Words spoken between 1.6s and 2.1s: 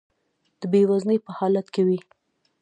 کې وي.